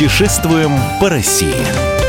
[0.00, 1.99] Путешествуем по России.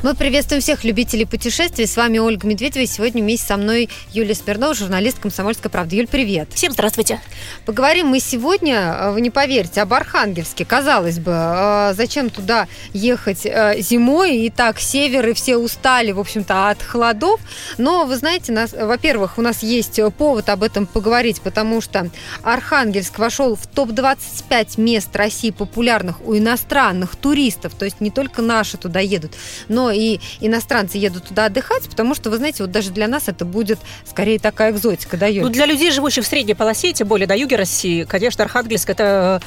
[0.00, 1.84] Мы приветствуем всех любителей путешествий.
[1.84, 2.84] С вами Ольга Медведева.
[2.84, 5.96] И сегодня вместе со мной Юлия Смирнова, журналист «Комсомольской правды».
[5.96, 6.50] Юль, привет.
[6.54, 7.20] Всем здравствуйте.
[7.66, 10.64] Поговорим мы сегодня, э, вы не поверите, об Архангельске.
[10.64, 14.36] Казалось бы, э, зачем туда ехать э, зимой?
[14.36, 17.40] И так север, и все устали, в общем-то, от холодов.
[17.76, 22.08] Но, вы знаете, нас, во-первых, у нас есть повод об этом поговорить, потому что
[22.44, 27.74] Архангельск вошел в топ-25 мест России популярных у иностранных туристов.
[27.74, 29.32] То есть не только наши туда едут,
[29.66, 33.44] но и иностранцы едут туда отдыхать, потому что, вы знаете, вот даже для нас это
[33.44, 35.44] будет скорее такая экзотика, да, Юль?
[35.44, 39.40] Ну, для людей, живущих в средней полосе, тем более на юге России, конечно, Архангельск– это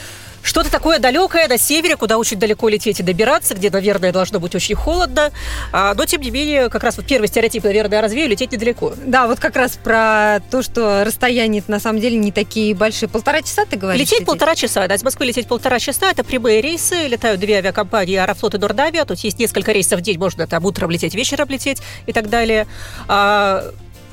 [0.44, 4.56] что-то такое далекое на севере, куда очень далеко лететь и добираться, где, наверное, должно быть
[4.56, 5.32] очень холодно.
[5.72, 8.94] А, но, тем не менее, как раз вот первый стереотип, наверное, я развею, лететь недалеко.
[9.06, 13.10] Да, вот как раз про то, что расстояния на самом деле не такие большие.
[13.10, 14.00] Полтора часа, ты говоришь?
[14.00, 14.28] Лететь, лететь?
[14.28, 14.88] полтора часа.
[14.88, 16.12] Да, из Москвы лететь полтора часа.
[16.12, 17.08] Это прямые рейсы.
[17.08, 19.06] Летают две авиакомпании Аэрофлот и Нордавиа.
[19.06, 20.18] Тут есть несколько рейсов в день.
[20.18, 22.68] Можно там утром лететь, вечером лететь и так далее.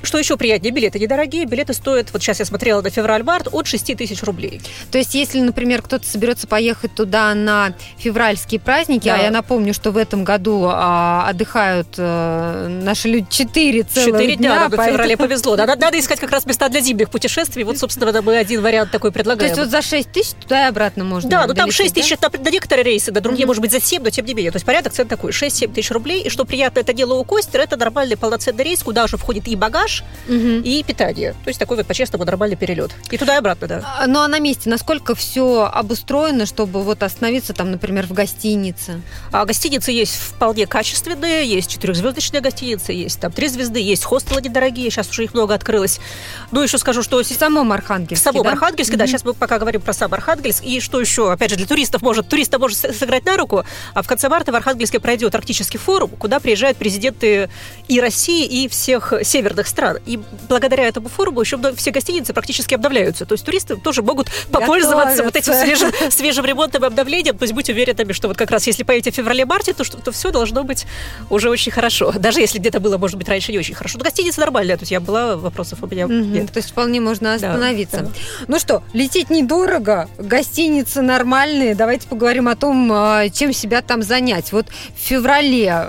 [0.02, 1.44] Что еще приятнее, билеты недорогие.
[1.44, 4.60] Билеты стоят, вот сейчас я смотрела на февраль-март, от 6 тысяч рублей.
[4.90, 9.20] То есть, если, например, кто-то соберется поехать туда на февральские праздники, а да.
[9.20, 14.36] а я напомню, что в этом году а, отдыхают а, наши люди 4 целых 4
[14.36, 14.36] дня.
[14.36, 14.82] дня поэтому...
[14.82, 15.56] в феврале повезло.
[15.56, 17.64] Надо, надо искать как раз места для зимних путешествий.
[17.64, 19.54] Вот, собственно, мы один вариант такой предлагаем.
[19.54, 22.16] То есть, вот за 6 тысяч туда и обратно можно Да, ну там 6 тысяч
[22.20, 22.30] да?
[22.32, 23.46] на, на некоторые рейсы, на другие, mm-hmm.
[23.46, 24.52] может быть, за 7, но тем не менее.
[24.52, 26.22] То есть, порядок цен такой, 6-7 тысяч рублей.
[26.22, 29.87] И что приятно, это не лоукостер, это нормальный полноценный рейс, куда уже входит и багаж,
[30.28, 31.32] mm-hmm и питание.
[31.44, 32.90] То есть такой вот по-честному нормальный перелет.
[33.10, 33.96] И туда и обратно, да.
[33.98, 39.00] А, ну а на месте насколько все обустроено, чтобы вот остановиться там, например, в гостинице?
[39.32, 44.90] А гостиницы есть вполне качественные, есть четырехзвездочные гостиницы, есть там три звезды, есть хостелы недорогие,
[44.90, 46.00] сейчас уже их много открылось.
[46.50, 47.18] Ну еще скажу, что...
[47.18, 48.52] В самом Архангельске, В самом да?
[48.52, 48.98] Архангельске, mm-hmm.
[48.98, 50.64] да, сейчас мы пока говорим про сам Архангельск.
[50.64, 54.06] И что еще, опять же, для туристов может, туриста может сыграть на руку, а в
[54.06, 57.48] конце марта в Архангельске пройдет арктический форум, куда приезжают президенты
[57.86, 59.77] и России, и всех северных стран.
[60.06, 63.26] И благодаря этому форуму еще все гостиницы практически обновляются.
[63.26, 65.24] То есть туристы тоже могут попользоваться Готовятся.
[65.24, 67.38] вот этим свежим, свежим ремонтом и обновлением.
[67.38, 70.12] То есть будьте уверены, что вот как раз если поедете в феврале-марте, то, что, то
[70.12, 70.86] все должно быть
[71.30, 72.12] уже очень хорошо.
[72.12, 73.98] Даже если где-то было, может быть, раньше не очень хорошо.
[73.98, 74.76] Но гостиница нормальная.
[74.76, 76.24] То есть я была, вопросов у меня mm-hmm.
[76.24, 76.52] нет.
[76.52, 77.98] То есть вполне можно остановиться.
[77.98, 78.10] Да, да.
[78.48, 81.74] Ну что, лететь недорого, гостиницы нормальные.
[81.74, 84.52] Давайте поговорим о том, а, чем себя там занять.
[84.52, 85.88] Вот в феврале,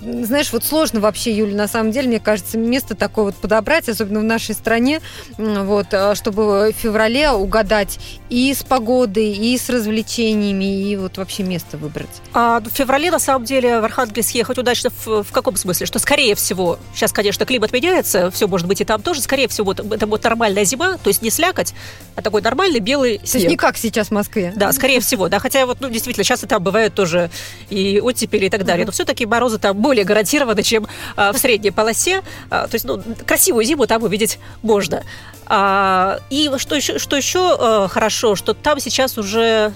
[0.00, 4.20] знаешь, вот сложно вообще, Юля, на самом деле, мне кажется, место такое вот подобрать, особенно
[4.20, 5.00] в нашей стране,
[5.36, 7.98] вот, а, чтобы в феврале угадать
[8.30, 12.08] и с погодой, и с развлечениями, и вот вообще место выбрать.
[12.32, 15.86] А в феврале, на самом деле, в Архангельск ехать удачно в, в каком смысле?
[15.86, 19.72] Что, скорее всего, сейчас, конечно, климат меняется, все может быть и там тоже, скорее всего,
[19.72, 21.74] это будет нормальная зима, то есть не слякоть,
[22.16, 23.30] а такой нормальный белый снег.
[23.30, 24.52] То есть не как сейчас в Москве.
[24.56, 27.30] Да, скорее всего, да, хотя вот, ну, действительно, сейчас и там бывают тоже
[27.70, 31.70] и оттепели и так далее, но все-таки морозы там более гарантированы, чем а, в средней
[31.70, 35.02] полосе, а, то есть, ну, красивую зиму там увидеть можно.
[35.46, 39.72] А, и что еще, что еще э, хорошо, что там сейчас уже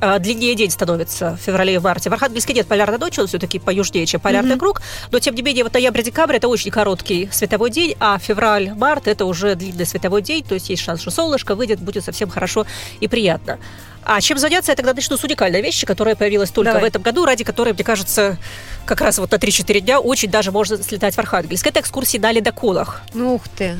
[0.00, 2.10] э, длиннее день становится в феврале и марте.
[2.10, 4.58] В Архангельске нет полярной ночи, он все-таки поюжнее, чем полярный mm-hmm.
[4.58, 9.24] круг, но тем не менее вот ноябрь-декабрь это очень короткий световой день, а февраль-март это
[9.24, 12.64] уже длинный световой день, то есть есть шанс, что солнышко выйдет, будет совсем хорошо
[13.00, 13.58] и приятно.
[14.08, 16.84] А чем заняться, я тогда начну с уникальной вещи, которая появилась только Давай.
[16.84, 18.38] в этом году, ради которой, мне кажется,
[18.84, 21.66] как раз вот на 3-4 дня очень даже можно слетать в Архангельск.
[21.66, 23.02] Это экскурсии на ледоколах.
[23.14, 23.76] Ну, ух ты.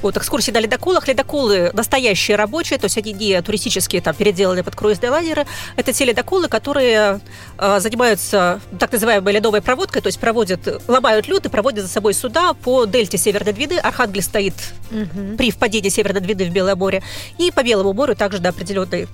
[0.00, 1.08] Вот экскурсии на ледоколах.
[1.08, 5.44] Ледоколы настоящие рабочие, то есть они не туристические, там, переделанные под круизные лайнеры.
[5.74, 7.20] Это те ледоколы, которые
[7.58, 12.14] э, занимаются так называемой ледовой проводкой, то есть проводят, ломают лед и проводят за собой
[12.14, 13.80] суда по дельте Северной Двины.
[13.80, 14.54] Архангельск стоит
[14.92, 15.36] угу.
[15.36, 17.02] при впадении Северной Двины в Белое море.
[17.38, 19.08] И по Белому морю также до определенной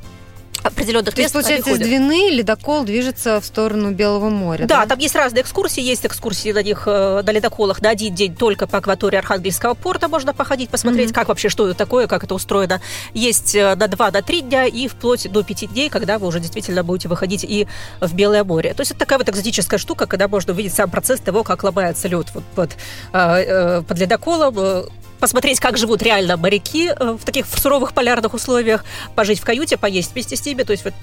[0.63, 1.35] определенных То мест.
[1.35, 4.67] есть, получается, из Двины ледокол движется в сторону Белого моря.
[4.67, 5.83] Да, да, там есть разные экскурсии.
[5.83, 10.09] Есть экскурсии на них э, на ледоколах на один день только по акватории Архангельского порта
[10.09, 11.15] можно походить, посмотреть, mm-hmm.
[11.15, 12.81] как вообще, что это такое, как это устроено.
[13.15, 16.41] Есть э, на два, на три дня и вплоть до пяти дней, когда вы уже
[16.41, 17.67] действительно будете выходить и
[18.01, 18.75] в Белое море.
[18.75, 22.09] То есть это такая вот экзотическая штука, когда можно увидеть сам процесс того, как ломается
[22.09, 22.77] лед вот под,
[23.13, 28.85] э, под ледоколом, посмотреть, как живут реально моряки э, в таких суровых полярных условиях,
[29.15, 30.63] пожить в каюте, поесть вместе с ними.
[30.63, 30.95] То есть вот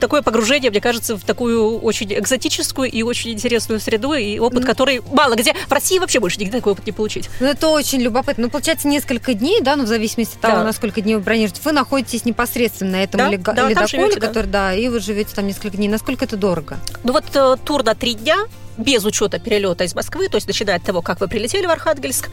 [0.00, 5.02] такое погружение, мне кажется, в такую очень экзотическую и очень интересную среду, и опыт, который
[5.12, 7.30] мало где в России вообще больше нигде такой опыт не получить.
[7.38, 8.44] Ну, это очень любопытно.
[8.44, 10.64] Ну, получается, несколько дней, да, ну, в зависимости от того, да.
[10.64, 14.20] на сколько дней вы бронируете, вы находитесь непосредственно на этом да, лега- да, ледоколе, живете,
[14.20, 14.70] который, да.
[14.70, 15.88] да, и вы живете там несколько дней.
[15.88, 16.78] Насколько это дорого?
[17.04, 18.38] Ну, вот э, тур на три дня,
[18.78, 22.30] без учета перелета из Москвы, то есть начиная от того, как вы прилетели в Архангельск,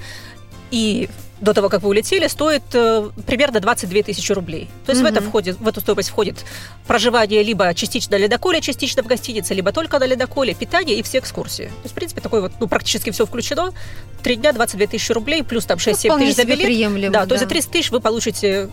[0.72, 1.10] и
[1.40, 4.70] до того, как вы улетели, стоит э, примерно 22 тысячи рублей.
[4.86, 5.06] То есть mm-hmm.
[5.06, 6.44] в, это входит, в эту стоимость входит
[6.88, 11.20] проживание либо частично на ледоколе, частично в гостинице, либо только на ледоколе, питание и все
[11.20, 11.66] экскурсии.
[11.66, 13.72] То есть, в принципе, такой вот, ну, практически все включено.
[14.24, 17.12] Три дня, 22 тысячи рублей, плюс там 6-7 ну, тысяч за билет.
[17.12, 18.70] Да, да, то есть за 30 тысяч вы получите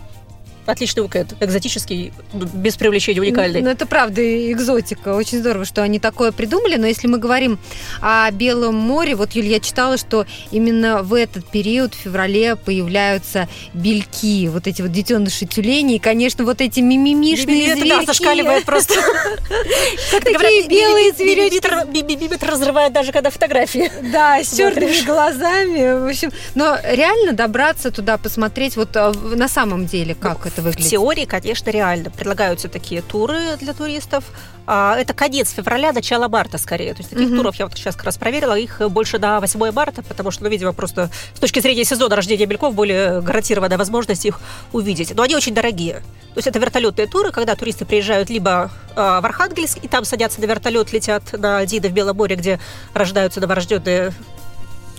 [0.65, 3.61] отличный уикенд, экзотический, ну, без привлечения уникальный.
[3.61, 4.21] Ну, это правда
[4.51, 5.15] экзотика.
[5.15, 6.75] Очень здорово, что они такое придумали.
[6.75, 7.59] Но если мы говорим
[8.01, 13.47] о Белом море, вот, Юль, я читала, что именно в этот период, в феврале, появляются
[13.73, 15.97] бельки, вот эти вот детеныши тюленей.
[15.97, 17.89] И, конечно, вот эти мимимишные зверьки.
[17.89, 18.93] Да, зашкаливает просто.
[20.11, 21.65] Такие белые зверечки.
[21.91, 23.91] Мимиметр разрывает даже когда фотографии.
[24.11, 26.05] Да, с черными глазами.
[26.05, 30.61] В общем, но реально добраться туда, посмотреть вот а, на самом деле, как это это
[30.61, 30.87] выглядит?
[30.87, 32.09] В теории, конечно, реально.
[32.09, 34.23] Предлагаются такие туры для туристов.
[34.65, 36.93] А, это конец февраля, начало марта скорее.
[36.93, 37.37] То есть таких угу.
[37.37, 40.49] туров я вот сейчас как раз проверила, их больше на 8 марта, потому что, ну,
[40.49, 44.39] видимо, просто с точки зрения сезона рождения бельков более гарантированная возможность их
[44.71, 45.13] увидеть.
[45.15, 45.95] Но они очень дорогие.
[46.33, 50.41] То есть это вертолетные туры, когда туристы приезжают либо э, в Архангельск и там садятся
[50.41, 52.59] на вертолет, летят на Дида в Белом море, где
[52.93, 54.11] рождаются новорожденные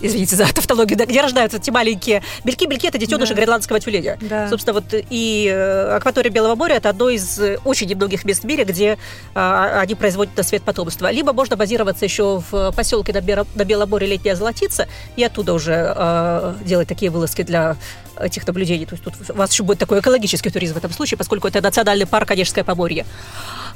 [0.01, 2.67] извините за тавтологию, да, где рождаются эти маленькие бельки.
[2.67, 3.41] Бельки– это детеныши да.
[3.41, 4.17] гренландского тюленя.
[4.21, 4.49] Да.
[4.49, 8.63] Собственно, вот и э, акватория Белого моря– это одно из очень немногих мест в мире,
[8.63, 8.97] где
[9.33, 11.11] а, они производят на свет потомство.
[11.11, 13.45] Либо можно базироваться еще в поселке на, Бер...
[13.55, 17.77] на Белом море Летняя Золотица и оттуда уже а, делать такие вылазки для
[18.19, 18.85] этих наблюдений.
[18.85, 21.61] То есть тут у вас еще будет такой экологический туризм в этом случае, поскольку это
[21.61, 23.05] национальный парк Онежское Поморье.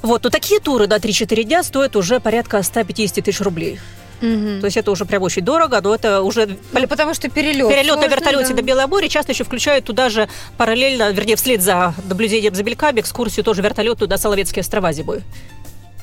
[0.02, 3.80] Вот, но такие туры на 3-4 дня стоят уже порядка 150 тысяч рублей.
[4.22, 4.62] Угу.
[4.62, 6.58] То есть это уже прям очень дорого, но это уже...
[6.72, 7.68] Ну, потому что перелет.
[7.70, 8.56] Перелет на вертолете да.
[8.56, 13.00] до Белого моря часто еще включают туда же параллельно, вернее, вслед за наблюдением за бельками,
[13.00, 15.22] экскурсию тоже вертолетную на Соловецкие острова зимой.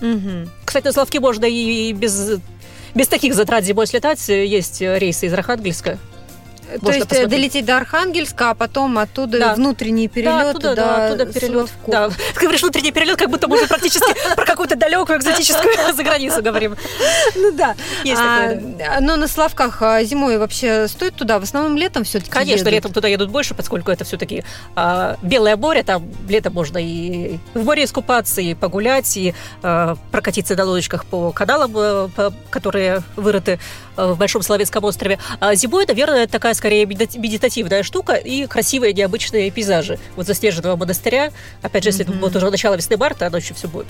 [0.00, 0.50] Угу.
[0.64, 2.40] Кстати, на Славки можно и без,
[2.94, 4.28] без таких затрат зимой слетать.
[4.28, 5.98] Есть рейсы из Архангельска.
[6.80, 7.28] То есть э, посмотреть.
[7.28, 9.54] долететь до Архангельска, а потом оттуда да.
[9.54, 11.70] внутренний перелет да, оттуда, до да, оттуда перелет.
[11.86, 12.10] Да.
[12.10, 16.76] Ты говоришь внутренний перелет, как будто мы уже практически про какую-то далекую экзотическую заграницу говорим.
[17.36, 17.74] Ну да.
[18.04, 18.62] Есть такое.
[18.88, 21.38] А, но на Славках а, зимой вообще стоит туда?
[21.38, 24.44] В основном летом все-таки Конечно, летом туда едут больше, поскольку это все-таки
[24.76, 30.64] а, белое море, там летом можно и в море искупаться, и погулять, и прокатиться на
[30.64, 32.08] лодочках по каналам, э,
[32.50, 33.58] которые вырыты
[33.96, 35.18] э, в Большом Соловецком острове.
[35.40, 39.98] А зимой, наверное, такая скорее медитативная штука и красивые необычные пейзажи.
[40.16, 41.32] Вот заснеженного монастыря,
[41.62, 42.18] опять же, если mm-hmm.
[42.18, 43.86] будет уже начало весны-марта, ночью все будет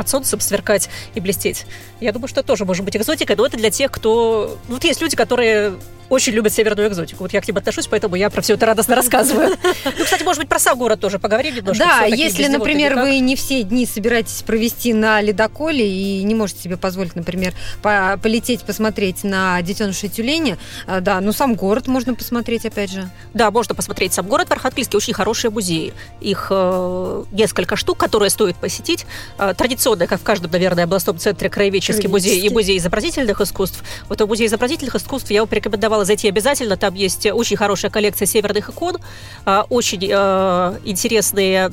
[0.00, 1.66] под солнцем сверкать и блестеть.
[2.00, 4.58] Я думаю, что тоже может быть экзотика, но это для тех, кто...
[4.66, 5.74] Ну, вот есть люди, которые
[6.10, 7.22] очень любят северную экзотику.
[7.22, 9.56] Вот я к ним отношусь, поэтому я про все это радостно рассказываю.
[9.98, 11.84] Ну, кстати, может быть, про сам город тоже поговорим немножко.
[11.84, 16.76] Да, если, например, вы не все дни собираетесь провести на ледоколе и не можете себе
[16.76, 22.90] позволить, например, полететь посмотреть на детенышей тюленя, а, да, ну сам город можно посмотреть, опять
[22.90, 23.08] же.
[23.34, 24.48] Да, можно посмотреть сам город.
[24.48, 25.92] В Архангельске очень хорошие музеи.
[26.20, 29.06] Их э, несколько штук, которые стоит посетить.
[29.38, 29.54] Э,
[29.90, 33.82] традиционно, как в каждом, наверное, областном центре краеведческий музей и музей изобразительных искусств.
[34.08, 36.76] Вот в музей изобразительных искусств я бы рекомендовала зайти обязательно.
[36.76, 38.98] Там есть очень хорошая коллекция северных икон,
[39.44, 41.72] а, очень э, интересные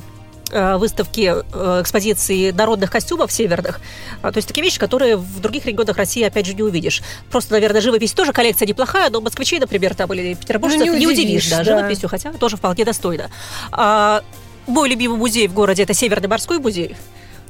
[0.50, 3.80] э, выставки, э, экспозиции народных костюмов северных.
[4.22, 7.02] А, то есть такие вещи, которые в других регионах России, опять же, не увидишь.
[7.30, 11.06] Просто, наверное, живопись тоже коллекция неплохая, но москвичей, например, там или петербуржцев ну, не, не
[11.06, 13.30] удивишь, да, да, живописью, хотя тоже вполне достойно.
[13.72, 14.22] А,
[14.66, 16.94] мой любимый музей в городе– это Северный морской музей.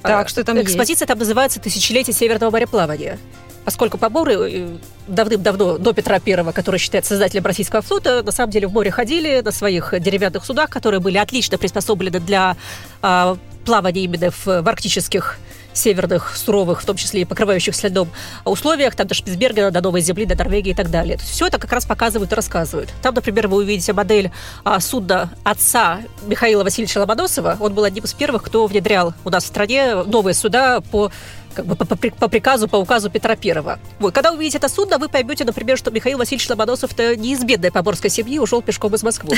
[0.02, 1.08] Так, а, что там Экспозиция есть?
[1.08, 3.18] там называется «Тысячелетие северного мореплавания»
[3.64, 4.76] поскольку поборы э,
[5.08, 9.42] давным-давно, до Петра Первого, который считается создателем российского флота, на самом деле в море ходили
[9.44, 12.56] на своих деревянных судах, которые были отлично приспособлены для
[13.02, 13.36] э,
[13.66, 15.38] плавания именно в, в арктических
[15.72, 18.08] северных, суровых, в том числе и покрывающих льдом
[18.44, 21.16] условиях, там до Шпицбергена, до Новой Земли, до Норвегии и так далее.
[21.18, 22.90] Все это как раз показывают и рассказывают.
[23.02, 24.30] Там, например, вы увидите модель
[24.64, 27.56] а, судна отца Михаила Васильевича Ломоносова.
[27.60, 31.10] Он был одним из первых, кто внедрял у нас в стране новые суда по
[31.58, 33.80] как бы по, по, по приказу, по указу Петра Первого.
[33.98, 37.72] Вот, когда увидите это судно, вы поймете, например, что Михаил Васильевич Ломоносов-то не из бедной
[37.72, 39.36] поморской семьи ушел пешком из Москвы.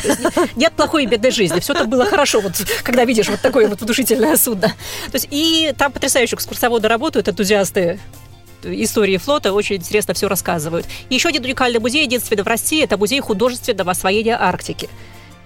[0.55, 1.61] нет плохой и бедной жизни.
[1.61, 4.69] Все там было хорошо, вот, когда видишь вот такое вот внушительное судно.
[5.11, 7.99] То есть, и там потрясающе экскурсоводы работают, энтузиасты
[8.63, 10.85] истории флота очень интересно все рассказывают.
[11.09, 14.91] Еще один уникальный музей, единственный в России, это музей художественного освоения Арктики.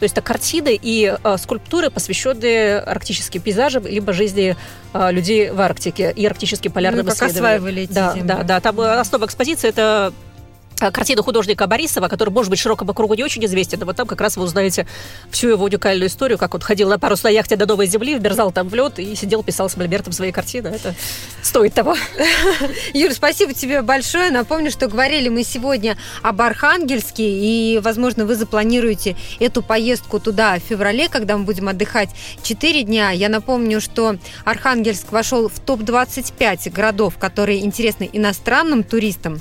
[0.04, 4.54] То есть это картины и э, скульптуры, посвященные арктическим пейзажам, либо жизни
[4.92, 7.88] э, людей в Арктике и арктическим полярным ну, как исследованиям.
[7.90, 8.14] да.
[8.22, 10.33] Да, да, там основа экспозиции– это Э,
[10.78, 13.78] картину художника Борисова, который, может быть, широкому кругу не очень известен.
[13.80, 14.86] Но вот там как раз вы узнаете
[15.30, 18.52] всю его уникальную историю, как он ходил на парус на яхте до Новой Земли, вмерзал
[18.52, 20.68] там в лед и сидел, писал с мольбертом свои картины.
[20.68, 20.94] Это
[21.42, 21.96] стоит того.
[22.94, 24.30] Юр, спасибо тебе большое.
[24.30, 30.60] Напомню, что говорили мы сегодня об Архангельске, и, возможно, вы запланируете эту поездку туда в
[30.60, 32.10] феврале, когда мы будем отдыхать
[32.42, 33.10] 4 дня.
[33.10, 39.40] Я напомню, что Архангельск вошел в топ-25 городов, которые интересны иностранным туристам.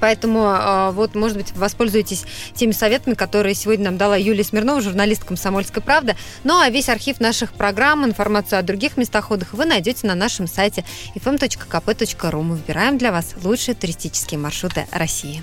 [0.00, 2.24] Поэтому а, вот, может быть, воспользуйтесь
[2.54, 6.16] теми советами, которые сегодня нам дала Юлия Смирнова, журналист «Комсомольской правды».
[6.44, 10.84] Ну а весь архив наших программ, информацию о других местоходах вы найдете на нашем сайте
[11.14, 12.42] fm.kp.ru.
[12.42, 15.42] Мы выбираем для вас лучшие туристические маршруты России.